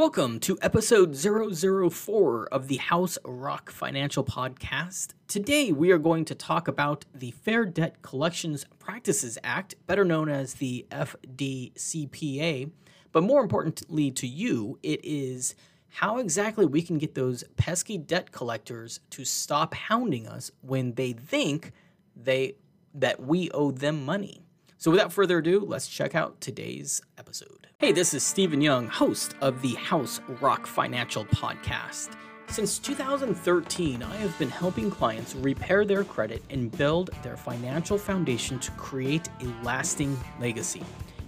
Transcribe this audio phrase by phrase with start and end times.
[0.00, 5.08] Welcome to episode 004 of the House Rock Financial Podcast.
[5.28, 10.30] Today we are going to talk about the Fair Debt Collections Practices Act, better known
[10.30, 12.70] as the FDCPA.
[13.12, 15.54] But more importantly to you, it is
[15.88, 21.12] how exactly we can get those pesky debt collectors to stop hounding us when they
[21.12, 21.72] think
[22.16, 22.54] they
[22.94, 24.46] that we owe them money.
[24.78, 27.59] So without further ado, let's check out today's episode.
[27.80, 32.10] Hey, this is Stephen Young, host of the House Rock Financial Podcast.
[32.48, 38.58] Since 2013, I have been helping clients repair their credit and build their financial foundation
[38.58, 40.82] to create a lasting legacy.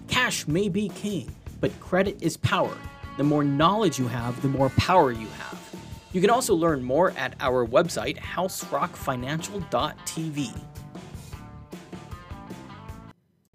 [0.07, 2.77] Cash may be king, but credit is power.
[3.17, 5.75] The more knowledge you have, the more power you have.
[6.11, 10.61] You can also learn more at our website, houserockfinancial.tv.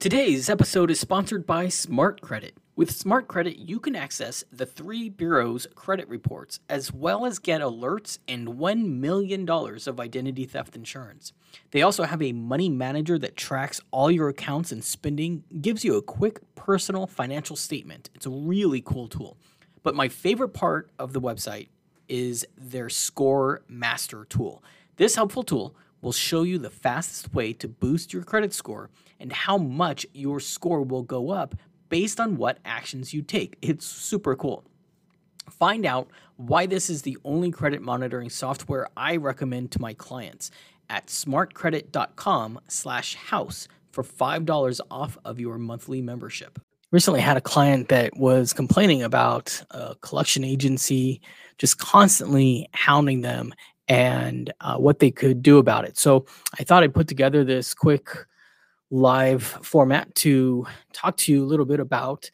[0.01, 2.55] Today's episode is sponsored by Smart Credit.
[2.79, 7.61] With Smart Credit, you can access the three bureaus' credit reports as well as get
[7.61, 11.33] alerts and $1 million of identity theft insurance.
[11.73, 15.97] They also have a money manager that tracks all your accounts and spending, gives you
[15.97, 18.11] a quick personal financial statement.
[18.15, 19.37] It's a really cool tool.
[19.83, 21.71] But my favorite part of the website
[22.09, 24.63] is their Score Master tool.
[24.99, 29.33] This helpful tool will show you the fastest way to boost your credit score and
[29.33, 31.57] how much your score will go up
[31.89, 33.57] based on what actions you take.
[33.63, 34.65] It's super cool.
[35.51, 40.53] Find out why this is the only credit monitoring software I recommend to my clients
[40.91, 46.59] at smartcredit.com/house for $5 off of your monthly membership.
[46.91, 51.21] Recently had a client that was complaining about a collection agency
[51.59, 53.53] just constantly hounding them
[53.89, 55.99] and uh, what they could do about it.
[55.99, 56.25] So
[56.59, 58.09] I thought I'd put together this quick
[58.91, 62.31] live format to talk to you a little bit about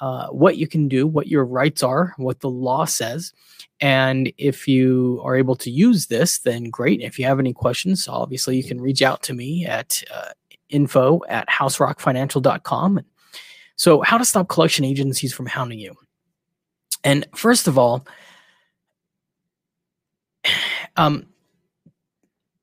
[0.00, 3.32] uh, what you can do, what your rights are, what the law says.
[3.80, 7.00] And if you are able to use this, then great.
[7.00, 10.30] If you have any questions, obviously you can reach out to me at uh,
[10.68, 13.00] info at houserockfinancial.com.
[13.76, 15.94] So, how to stop collection agencies from hounding you.
[17.02, 18.06] And first of all,
[20.96, 21.26] um,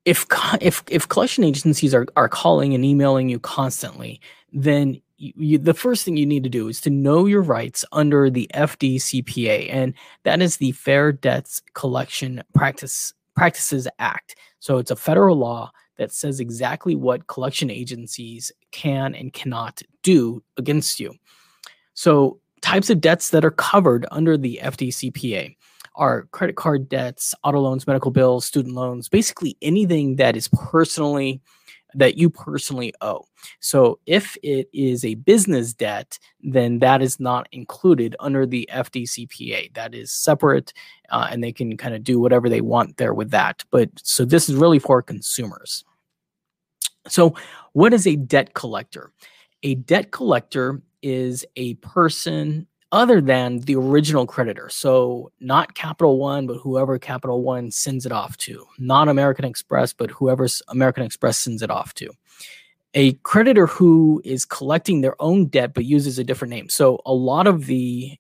[0.06, 0.26] if
[0.62, 4.20] if if collection agencies are are calling and emailing you constantly,
[4.52, 8.30] then you, the first thing you need to do is to know your rights under
[8.30, 14.36] the FDCPA, and that is the Fair Debts Collection Practice Practices Act.
[14.60, 20.42] So it's a federal law that says exactly what collection agencies can and cannot do
[20.58, 21.14] against you.
[21.94, 25.56] So types of debts that are covered under the FDCPA
[25.96, 31.42] are credit card debts, auto loans, medical bills, student loans, basically anything that is personally
[31.94, 33.26] that you personally owe.
[33.60, 39.74] So if it is a business debt, then that is not included under the FDCPA.
[39.74, 40.74] That is separate,
[41.10, 43.64] uh, and they can kind of do whatever they want there with that.
[43.72, 45.84] But so this is really for consumers.
[47.08, 47.36] So,
[47.74, 49.12] what is a debt collector?
[49.64, 54.70] A debt collector is a person other than the original creditor.
[54.70, 58.66] So not Capital One, but whoever Capital One sends it off to.
[58.80, 62.10] Not American Express, but whoever American Express sends it off to.
[62.94, 66.68] A creditor who is collecting their own debt but uses a different name.
[66.68, 68.18] So a lot of the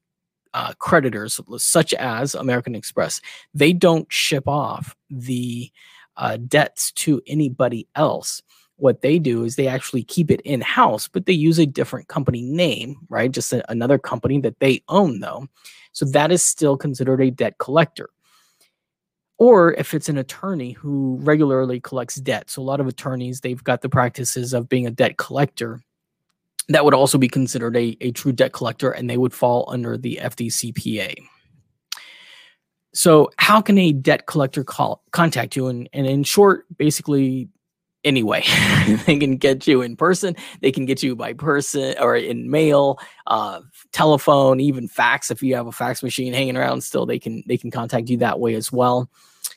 [0.54, 3.20] uh, creditors, such as American Express,
[3.53, 5.70] they don't ship off the
[6.16, 8.42] uh, debts to anybody else
[8.81, 12.08] what they do is they actually keep it in house, but they use a different
[12.08, 13.31] company name, right?
[13.31, 15.47] Just a, another company that they own, though.
[15.92, 18.09] So that is still considered a debt collector.
[19.38, 22.50] Or if it's an attorney who regularly collects debt.
[22.50, 25.81] So a lot of attorneys, they've got the practices of being a debt collector.
[26.70, 29.96] That would also be considered a, a true debt collector and they would fall under
[29.96, 31.16] the FDCPA.
[32.94, 35.68] So, how can a debt collector call contact you?
[35.68, 37.47] And, and in short, basically,
[38.03, 38.44] anyway.
[39.06, 43.00] they can get you in person, they can get you by person or in mail,
[43.28, 45.31] uh, telephone, even fax.
[45.31, 48.17] If you have a fax machine hanging around still, they can they can contact you
[48.17, 49.09] that way as well.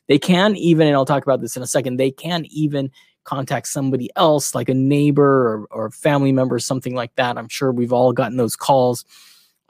[0.08, 2.90] They can even, and I'll talk about this in a second, they can even
[3.24, 7.38] contact somebody else like a neighbor or, or family member, something like that.
[7.38, 9.04] I'm sure we've all gotten those calls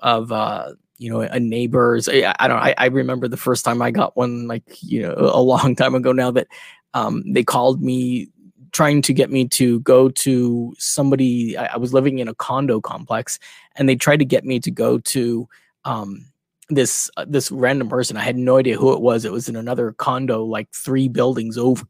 [0.00, 3.80] of uh, you know a neighbor's I, I don't I, I remember the first time
[3.82, 6.48] I got one like you know a long time ago now that
[6.94, 8.28] um, they called me
[8.74, 11.56] trying to get me to go to somebody.
[11.56, 13.38] I, I was living in a condo complex,
[13.76, 15.48] and they tried to get me to go to
[15.84, 16.26] um,
[16.68, 18.16] this uh, this random person.
[18.18, 19.24] I had no idea who it was.
[19.24, 21.84] It was in another condo, like three buildings over,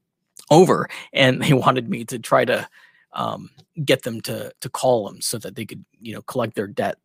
[0.50, 2.68] over, and they wanted me to try to
[3.14, 3.50] um,
[3.84, 6.98] get them to to call them so that they could you know collect their debt.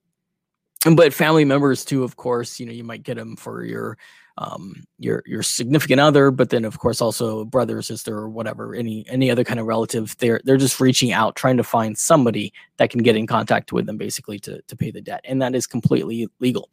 [0.95, 2.59] But family members too, of course.
[2.59, 3.97] You know, you might get them for your
[4.37, 9.05] um, your your significant other, but then of course also brother, sister, or whatever, any
[9.09, 10.15] any other kind of relative.
[10.19, 13.85] They're they're just reaching out, trying to find somebody that can get in contact with
[13.85, 16.69] them, basically to to pay the debt, and that is completely legal.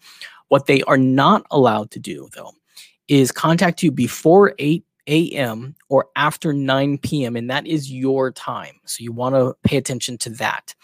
[0.49, 2.53] What they are not allowed to do, though,
[3.09, 5.75] is contact you before eight a.m.
[5.89, 7.37] or after 9 p.m.
[7.37, 8.75] and that is your time.
[8.87, 10.75] So you want to pay attention to that.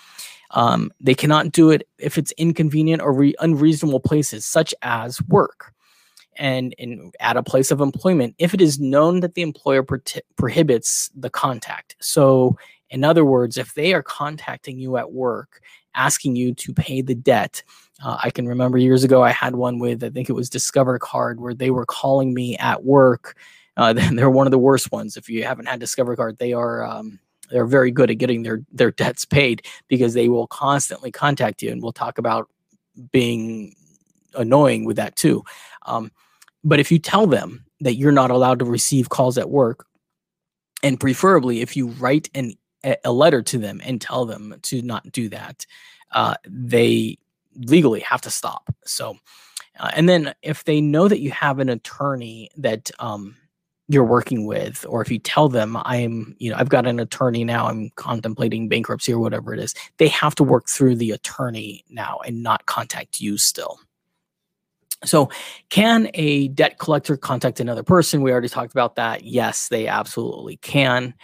[0.52, 5.72] Um, they cannot do it if it's inconvenient or re- unreasonable places, such as work
[6.36, 9.98] and, and at a place of employment if it is known that the employer pro-
[10.36, 11.96] prohibits the contact.
[12.00, 12.56] So,
[12.90, 15.62] in other words, if they are contacting you at work,
[15.94, 17.62] asking you to pay the debt,
[18.04, 20.98] uh, I can remember years ago I had one with I think it was Discover
[20.98, 23.36] Card where they were calling me at work.
[23.76, 25.16] Uh, they're one of the worst ones.
[25.16, 27.18] If you haven't had Discover Card, they are um,
[27.52, 31.70] they're very good at getting their their debts paid because they will constantly contact you,
[31.70, 32.48] and we'll talk about
[33.12, 33.74] being
[34.34, 35.44] annoying with that too.
[35.86, 36.10] Um,
[36.64, 39.86] but if you tell them that you're not allowed to receive calls at work,
[40.82, 42.54] and preferably if you write an,
[43.04, 45.66] a letter to them and tell them to not do that,
[46.12, 47.18] uh, they
[47.54, 48.74] legally have to stop.
[48.84, 49.18] So,
[49.78, 53.36] uh, and then if they know that you have an attorney that um,
[53.88, 57.44] you're working with, or if you tell them I'm, you know, I've got an attorney
[57.44, 61.84] now, I'm contemplating bankruptcy or whatever it is, they have to work through the attorney
[61.88, 63.78] now and not contact you still.
[65.04, 65.30] So,
[65.68, 68.22] can a debt collector contact another person?
[68.22, 69.24] We already talked about that.
[69.24, 71.14] Yes, they absolutely can.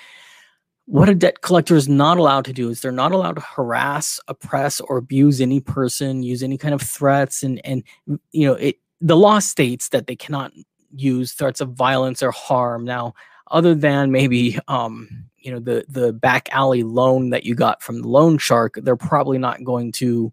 [0.86, 4.18] What a debt collector is not allowed to do is they're not allowed to harass,
[4.26, 7.84] oppress, or abuse any person, use any kind of threats, and and
[8.32, 8.76] you know it.
[9.00, 10.50] The law states that they cannot
[10.94, 12.84] use threats of violence or harm.
[12.84, 13.14] Now,
[13.50, 15.08] other than maybe um,
[15.38, 18.96] you know the the back alley loan that you got from the loan shark, they're
[18.96, 20.32] probably not going to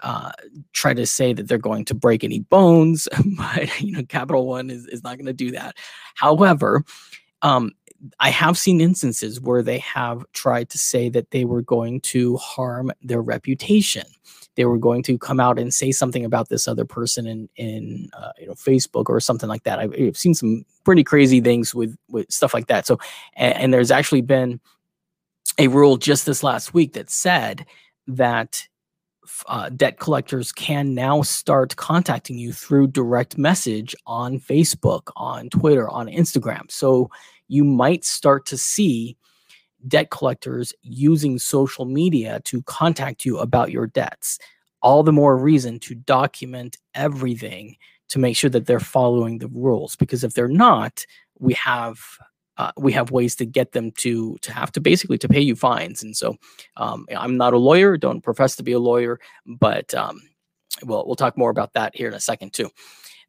[0.00, 0.32] uh,
[0.72, 4.70] try to say that they're going to break any bones, but you know, Capital One
[4.70, 5.76] is, is not going to do that.
[6.14, 6.84] However,
[7.42, 7.72] um,
[8.20, 12.36] I have seen instances where they have tried to say that they were going to
[12.36, 14.06] harm their reputation.
[14.58, 18.10] They were going to come out and say something about this other person in in
[18.12, 19.78] uh, you know Facebook or something like that.
[19.78, 22.84] I've, seen some pretty crazy things with with stuff like that.
[22.84, 22.98] So,
[23.36, 24.60] and, and there's actually been
[25.58, 27.66] a rule just this last week that said
[28.08, 28.66] that
[29.46, 35.88] uh, debt collectors can now start contacting you through direct message on Facebook, on Twitter,
[35.88, 36.68] on Instagram.
[36.68, 37.12] So
[37.46, 39.16] you might start to see
[39.86, 44.38] debt collectors using social media to contact you about your debts.
[44.82, 47.76] All the more reason to document everything
[48.08, 49.96] to make sure that they're following the rules.
[49.96, 51.04] Because if they're not,
[51.38, 52.00] we have
[52.56, 55.54] uh, we have ways to get them to to have to basically to pay you
[55.54, 56.02] fines.
[56.02, 56.36] And so
[56.76, 60.20] um, I'm not a lawyer, don't profess to be a lawyer, but um,
[60.84, 62.70] we'll we'll talk more about that here in a second too.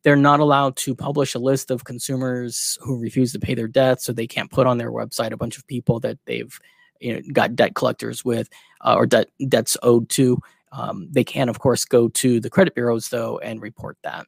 [0.03, 4.05] They're not allowed to publish a list of consumers who refuse to pay their debts,
[4.05, 6.57] so they can't put on their website a bunch of people that they've
[6.99, 8.49] you know, got debt collectors with
[8.81, 10.37] uh, or debt debts owed to.
[10.71, 14.27] Um, they can, of course, go to the credit bureaus though and report that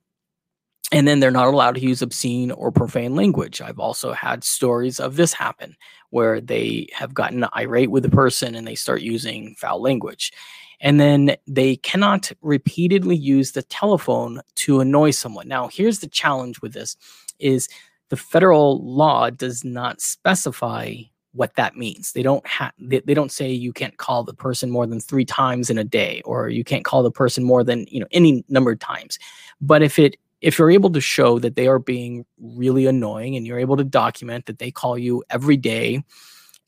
[0.92, 3.62] and then they're not allowed to use obscene or profane language.
[3.62, 5.76] I've also had stories of this happen
[6.10, 10.34] where they have gotten irate with the person and they start using foul language.
[10.82, 15.48] And then they cannot repeatedly use the telephone to annoy someone.
[15.48, 16.98] Now, here's the challenge with this
[17.40, 17.70] is
[18.10, 20.96] the federal law does not specify
[21.34, 22.12] what that means.
[22.12, 25.24] They don't have they, they don't say you can't call the person more than 3
[25.24, 28.44] times in a day or you can't call the person more than, you know, any
[28.50, 29.18] number of times.
[29.62, 33.46] But if it if you're able to show that they are being really annoying and
[33.46, 36.04] you're able to document that they call you every day,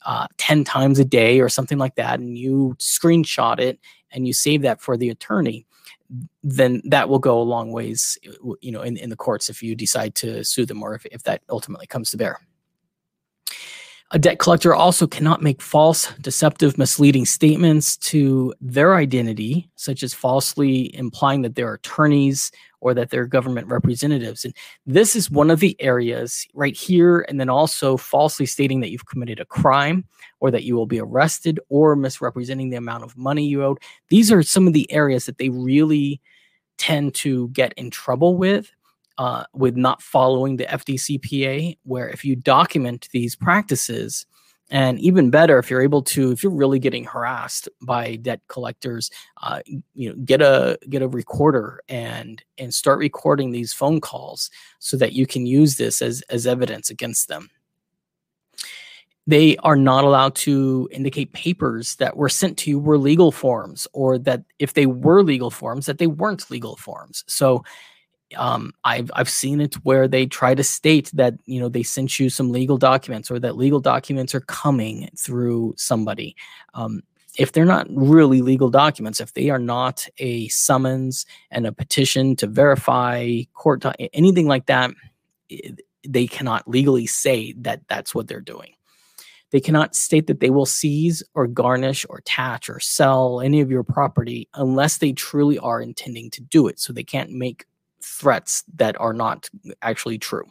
[0.04, 3.78] uh, 10 times a day or something like that, and you screenshot it
[4.12, 5.66] and you save that for the attorney,
[6.42, 8.18] then that will go a long ways,
[8.60, 11.22] you know, in, in the courts if you decide to sue them or if, if
[11.24, 12.40] that ultimately comes to bear.
[14.10, 20.14] A debt collector also cannot make false, deceptive, misleading statements to their identity, such as
[20.14, 22.52] falsely implying that they're attorneys
[22.84, 24.44] or that they're government representatives.
[24.44, 28.90] And this is one of the areas right here, and then also falsely stating that
[28.90, 30.04] you've committed a crime
[30.40, 33.78] or that you will be arrested or misrepresenting the amount of money you owed.
[34.10, 36.20] These are some of the areas that they really
[36.76, 38.70] tend to get in trouble with
[39.16, 44.26] uh, with not following the FDCPA, where if you document these practices,
[44.70, 49.10] and even better, if you're able to, if you're really getting harassed by debt collectors,
[49.42, 49.60] uh,
[49.94, 54.96] you know, get a get a recorder and and start recording these phone calls so
[54.96, 57.50] that you can use this as as evidence against them.
[59.26, 63.86] they are not allowed to indicate papers that were sent to you were legal forms
[63.92, 67.64] or that if they were legal forms that they weren't legal forms so
[68.36, 72.18] um, I've I've seen it where they try to state that you know they sent
[72.18, 76.36] you some legal documents or that legal documents are coming through somebody.
[76.74, 77.02] Um,
[77.36, 82.36] if they're not really legal documents, if they are not a summons and a petition
[82.36, 84.90] to verify court anything like that,
[86.06, 88.74] they cannot legally say that that's what they're doing.
[89.50, 93.70] They cannot state that they will seize or garnish or attach or sell any of
[93.70, 96.80] your property unless they truly are intending to do it.
[96.80, 97.64] So they can't make
[98.04, 99.48] threats that are not
[99.82, 100.44] actually true.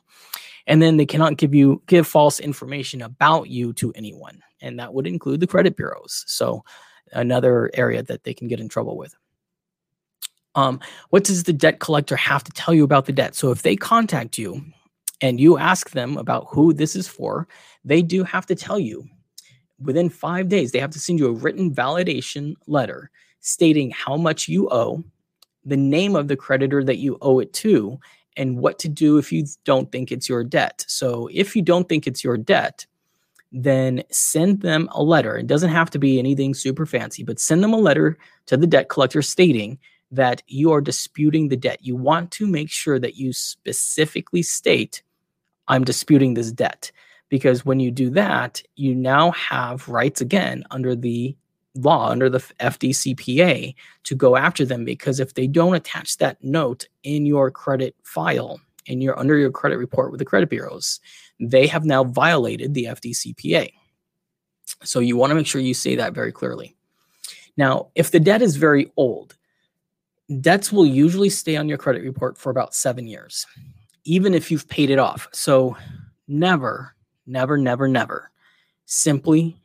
[0.68, 4.42] And then they cannot give you give false information about you to anyone.
[4.62, 6.24] And that would include the credit bureaus.
[6.28, 6.64] So
[7.12, 9.16] another area that they can get in trouble with.
[10.56, 10.80] Um,
[11.10, 13.36] what does the debt collector have to tell you about the debt?
[13.36, 14.64] So if they contact you
[15.20, 17.48] and you ask them about who this is for,
[17.84, 19.08] they do have to tell you
[19.80, 24.48] within five days, they have to send you a written validation letter stating how much
[24.48, 25.04] you owe
[25.66, 28.00] the name of the creditor that you owe it to,
[28.36, 30.86] and what to do if you don't think it's your debt.
[30.88, 32.86] So, if you don't think it's your debt,
[33.52, 35.38] then send them a letter.
[35.38, 38.18] It doesn't have to be anything super fancy, but send them a letter
[38.48, 39.78] to the debt collector stating
[40.12, 41.80] that you are disputing the debt.
[41.82, 45.04] You want to make sure that you specifically state,
[45.68, 46.92] I'm disputing this debt.
[47.30, 51.36] Because when you do that, you now have rights again under the
[51.76, 56.88] law under the FDCPA to go after them because if they don't attach that note
[57.04, 61.00] in your credit file in your under your credit report with the credit bureaus,
[61.40, 63.72] they have now violated the FDCPA.
[64.84, 66.76] So you want to make sure you say that very clearly.
[67.56, 69.36] Now, if the debt is very old,
[70.42, 73.46] debts will usually stay on your credit report for about 7 years,
[74.04, 75.28] even if you've paid it off.
[75.32, 75.78] So
[76.28, 78.32] never, never, never, never
[78.86, 79.56] simply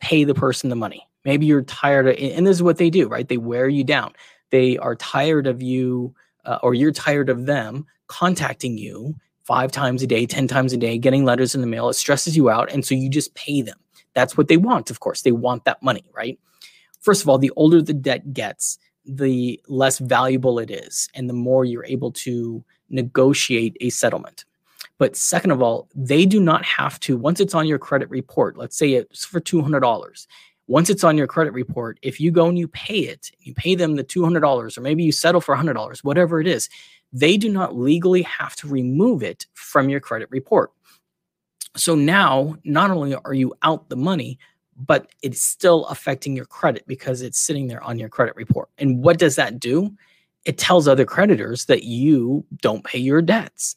[0.00, 3.08] pay the person the money Maybe you're tired of, and this is what they do,
[3.08, 3.26] right?
[3.26, 4.12] They wear you down.
[4.50, 6.14] They are tired of you,
[6.44, 9.14] uh, or you're tired of them contacting you
[9.44, 11.88] five times a day, 10 times a day, getting letters in the mail.
[11.88, 12.72] It stresses you out.
[12.72, 13.78] And so you just pay them.
[14.14, 15.22] That's what they want, of course.
[15.22, 16.38] They want that money, right?
[17.00, 21.34] First of all, the older the debt gets, the less valuable it is, and the
[21.34, 24.44] more you're able to negotiate a settlement.
[24.98, 28.56] But second of all, they do not have to, once it's on your credit report,
[28.56, 30.26] let's say it's for $200,
[30.66, 33.74] once it's on your credit report, if you go and you pay it, you pay
[33.74, 36.68] them the $200 or maybe you settle for $100, whatever it is,
[37.12, 40.72] they do not legally have to remove it from your credit report.
[41.76, 44.38] So now, not only are you out the money,
[44.76, 48.68] but it's still affecting your credit because it's sitting there on your credit report.
[48.78, 49.92] And what does that do?
[50.44, 53.76] It tells other creditors that you don't pay your debts.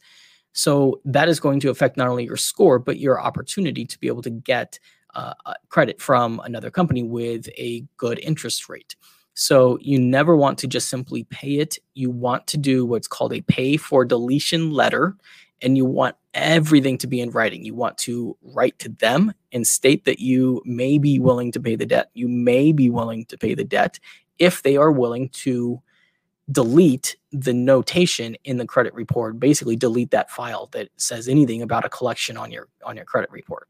[0.54, 4.08] So that is going to affect not only your score, but your opportunity to be
[4.08, 4.80] able to get
[5.16, 8.96] uh, uh, credit from another company with a good interest rate.
[9.34, 11.78] So you never want to just simply pay it.
[11.94, 15.16] You want to do what's called a pay for deletion letter,
[15.62, 17.64] and you want everything to be in writing.
[17.64, 21.76] You want to write to them and state that you may be willing to pay
[21.76, 22.10] the debt.
[22.14, 24.00] You may be willing to pay the debt
[24.40, 25.82] if they are willing to
[26.52, 31.84] delete the notation in the credit report basically delete that file that says anything about
[31.84, 33.68] a collection on your on your credit report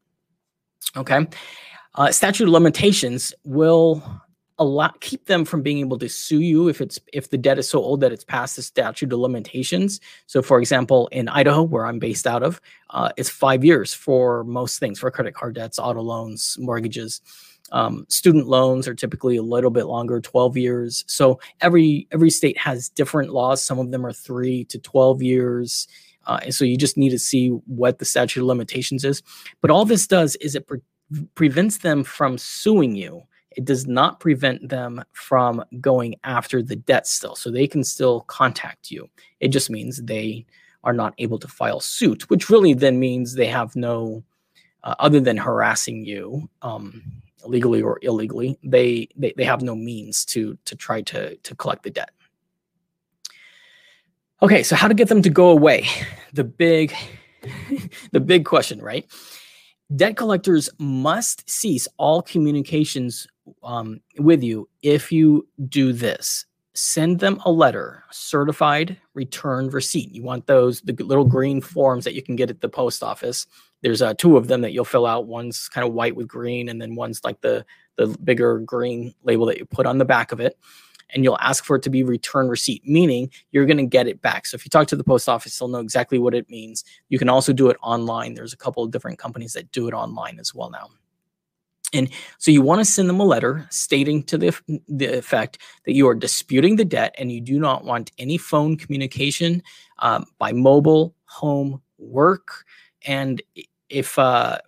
[0.96, 1.26] Okay.
[1.94, 4.02] Uh, statute of limitations will
[4.58, 7.68] allow keep them from being able to sue you if it's if the debt is
[7.68, 10.00] so old that it's past the statute of limitations.
[10.26, 14.44] So, for example, in Idaho, where I'm based out of, uh, it's five years for
[14.44, 17.20] most things for credit card debts, auto loans, mortgages.
[17.70, 22.56] Um, student loans are typically a little bit longer 12 years so every every state
[22.56, 25.86] has different laws some of them are three to 12 years
[26.28, 29.22] uh, and so you just need to see what the statute of limitations is.
[29.60, 30.82] But all this does is it pre-
[31.34, 33.22] prevents them from suing you.
[33.56, 37.34] It does not prevent them from going after the debt still.
[37.34, 39.08] So they can still contact you.
[39.40, 40.46] It just means they
[40.84, 44.22] are not able to file suit, which really then means they have no,
[44.84, 47.02] uh, other than harassing you um,
[47.44, 51.82] legally or illegally, they, they they have no means to to try to to collect
[51.82, 52.10] the debt.
[54.40, 55.86] Okay, so how to get them to go away?
[56.32, 56.94] The big
[58.12, 59.04] the big question, right?
[59.96, 63.26] Debt collectors must cease all communications
[63.62, 66.44] um, with you if you do this.
[66.74, 70.12] Send them a letter, certified return receipt.
[70.12, 73.46] You want those the little green forms that you can get at the post office.
[73.82, 75.26] There's uh, two of them that you'll fill out.
[75.26, 77.64] One's kind of white with green, and then one's like the
[77.96, 80.56] the bigger green label that you put on the back of it
[81.10, 84.20] and you'll ask for it to be return receipt, meaning you're going to get it
[84.20, 84.46] back.
[84.46, 86.84] So if you talk to the post office, they'll know exactly what it means.
[87.08, 88.34] You can also do it online.
[88.34, 90.88] There's a couple of different companies that do it online as well now.
[91.92, 95.94] And so you want to send them a letter stating to the, the effect that
[95.94, 99.62] you are disputing the debt and you do not want any phone communication
[100.00, 102.64] um, by mobile, home, work,
[103.06, 103.40] and
[103.88, 104.58] if uh,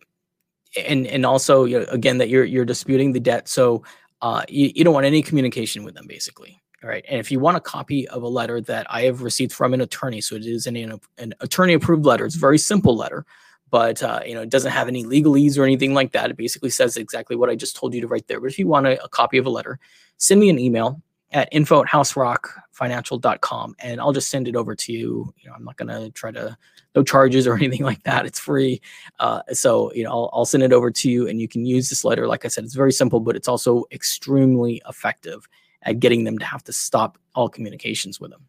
[0.87, 3.83] and and also you know, again that you're you're disputing the debt, so
[4.23, 6.61] uh, you, you don't want any communication with them basically.
[6.83, 7.05] All right.
[7.09, 9.83] And if you want a copy of a letter that I have received from an
[9.83, 13.27] attorney, so it is an, an attorney approved letter, it's a very simple letter
[13.71, 16.31] but uh, you know it doesn't have any legalese or anything like that.
[16.31, 18.41] It basically says exactly what I just told you to write there.
[18.41, 19.79] But if you want a, a copy of a letter,
[20.19, 21.01] send me an email
[21.33, 25.33] at info at houserockfinancial.com and I'll just send it over to you.
[25.39, 26.57] You know, I'm not going to try to,
[26.95, 28.27] no charges or anything like that.
[28.27, 28.81] It's free.
[29.19, 31.89] Uh, so, you know, I'll, I'll send it over to you and you can use
[31.89, 32.27] this letter.
[32.27, 35.49] Like I said, it's very simple, but it's also extremely effective
[35.83, 38.45] at getting them to have to stop all communications with them,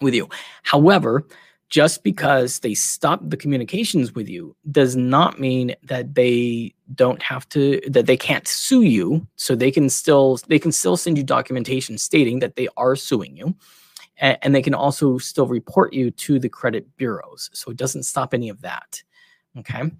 [0.00, 0.28] with you.
[0.62, 1.26] However,
[1.70, 7.48] just because they stop the communications with you does not mean that they don't have
[7.48, 9.26] to that they can't sue you.
[9.36, 13.36] So they can still they can still send you documentation stating that they are suing
[13.36, 13.54] you
[14.18, 17.48] and, they can also still report you to the credit bureaus.
[17.54, 19.02] So it doesn't stop any of that
[19.58, 19.90] okay?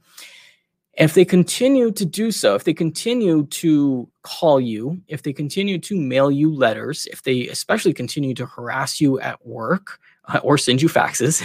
[0.94, 5.78] If they continue to do so, if they continue to call you, if they continue
[5.78, 9.98] to mail you letters, if they especially continue to harass you at work,
[10.42, 11.42] or send you faxes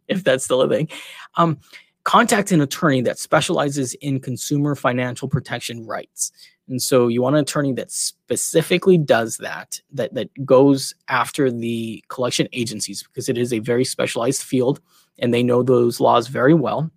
[0.08, 0.88] if that's still a thing.
[1.36, 1.58] Um,
[2.04, 6.32] contact an attorney that specializes in consumer financial protection rights.
[6.68, 12.02] And so you want an attorney that specifically does that, that that goes after the
[12.08, 14.80] collection agencies because it is a very specialized field
[15.18, 16.90] and they know those laws very well.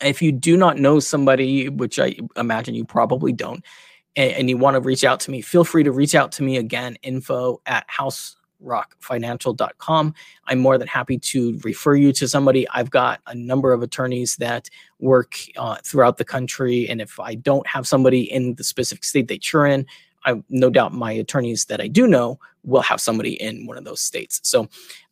[0.00, 3.64] If you do not know somebody, which I imagine you probably don't,
[4.16, 6.42] and, and you want to reach out to me, feel free to reach out to
[6.42, 10.14] me again, info at house rockfinancial.com.
[10.46, 12.68] I'm more than happy to refer you to somebody.
[12.70, 16.88] I've got a number of attorneys that work uh, throughout the country.
[16.88, 19.86] And if I don't have somebody in the specific state that you're in,
[20.24, 23.84] I no doubt my attorneys that I do know will have somebody in one of
[23.84, 24.40] those states.
[24.44, 24.68] So,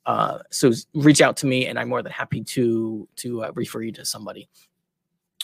[0.07, 3.83] uh, so reach out to me, and I'm more than happy to to uh, refer
[3.83, 4.49] you to somebody.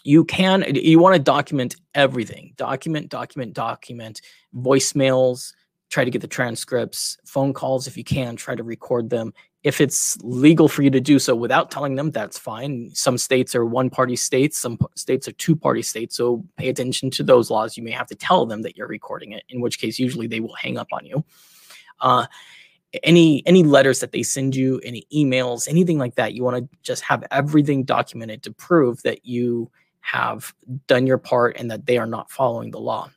[0.04, 2.52] You can you want to document everything.
[2.56, 4.20] Document, document, document.
[4.54, 5.52] Voicemails,
[5.88, 9.32] try to get the transcripts, phone calls if you can, try to record them.
[9.62, 12.90] If it's legal for you to do so without telling them, that's fine.
[12.94, 16.16] Some states are one party states, some states are two party states.
[16.16, 17.76] So pay attention to those laws.
[17.76, 20.40] You may have to tell them that you're recording it, in which case, usually they
[20.40, 21.24] will hang up on you.
[22.00, 22.26] Uh,
[23.02, 26.78] any any letters that they send you any emails anything like that you want to
[26.82, 29.70] just have everything documented to prove that you
[30.00, 30.54] have
[30.86, 33.10] done your part and that they are not following the law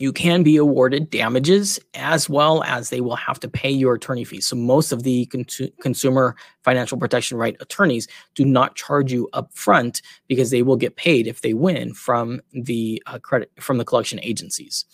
[0.00, 4.24] you can be awarded damages as well as they will have to pay your attorney
[4.24, 4.46] fees.
[4.46, 5.44] So most of the con-
[5.82, 11.26] consumer financial protection right attorneys do not charge you upfront because they will get paid
[11.26, 14.86] if they win from the uh, credit from the collection agencies.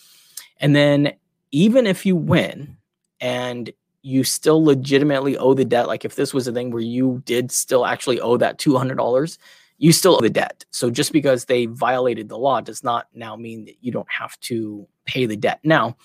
[0.59, 1.13] And then
[1.53, 2.77] even if you win
[3.21, 7.23] and you still legitimately owe the debt, like if this was a thing where you
[7.25, 9.39] did still actually owe that $200,
[9.79, 10.65] you still owe the debt.
[10.71, 14.39] So just because they violated the law does not now mean that you don't have
[14.41, 15.61] to pay the debt.
[15.63, 15.97] Now,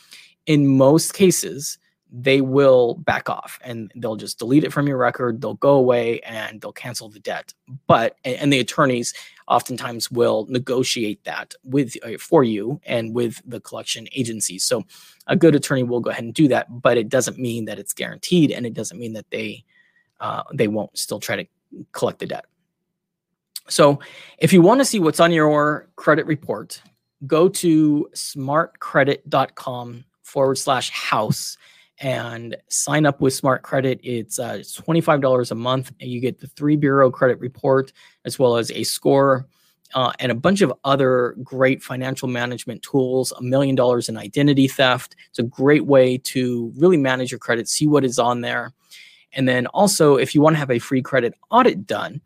[0.46, 1.78] in most cases,
[2.12, 5.40] they will back off and they'll just delete it from your record.
[5.40, 7.54] They'll go away and they'll cancel the debt.
[7.88, 9.14] But and the attorneys
[9.48, 14.60] oftentimes will negotiate that with uh, for you and with the collection agency.
[14.60, 14.84] So
[15.28, 17.94] a good attorney will go ahead and do that, but it doesn't mean that it's
[17.94, 19.64] guaranteed, and it doesn't mean that they
[20.20, 21.48] uh, they won't still try to
[21.94, 22.46] collect the debt.
[23.67, 24.00] So
[24.38, 26.82] if you want to see what's on your credit report,
[27.28, 31.58] go to smartcredit.com forward slash house
[32.00, 34.00] and sign up with Smart Credit.
[34.04, 37.93] It's, uh, $25 a month, and you get the three bureau credit report
[38.26, 39.47] as well as a score.
[39.93, 44.65] Uh, and a bunch of other great financial management tools, a million dollars in identity
[44.65, 45.17] theft.
[45.30, 48.71] It's a great way to really manage your credit, see what is on there.
[49.34, 52.21] And then also, if you want to have a free credit audit done,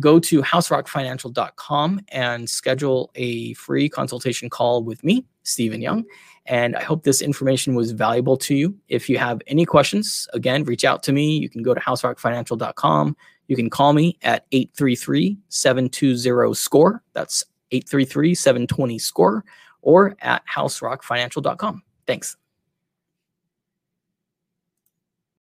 [0.00, 6.04] go to houserockfinancial.com and schedule a free consultation call with me, Stephen Young.
[6.46, 8.76] And I hope this information was valuable to you.
[8.88, 11.38] If you have any questions, again, reach out to me.
[11.38, 13.16] You can go to houserockfinancial.com.
[13.48, 17.02] You can call me at 833 720 SCORE.
[17.12, 19.44] That's 833 720 SCORE
[19.82, 21.82] or at houserockfinancial.com.
[22.06, 22.36] Thanks.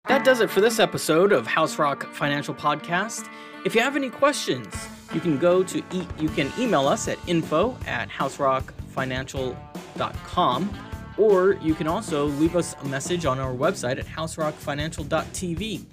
[0.08, 3.26] That does it for this episode of House Rock Financial Podcast.
[3.66, 4.68] If you have any questions,
[5.13, 10.78] you can go to e- you can email us at info at houserockfinancial.com
[11.18, 15.86] or you can also leave us a message on our website at houserockfinancial.tv.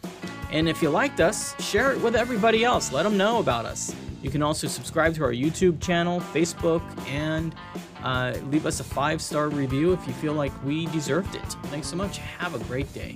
[0.51, 2.91] And if you liked us, share it with everybody else.
[2.91, 3.95] Let them know about us.
[4.23, 7.55] You can also subscribe to our YouTube channel, Facebook, and
[8.03, 11.45] Uh, leave us a five star review if you feel like we deserved it.
[11.71, 12.17] Thanks so much.
[12.17, 13.09] Have a great day.